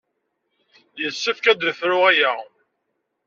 Yessefk 1.01 1.45
ad 1.51 1.59
nefru 1.67 1.97
aya. 2.09 2.31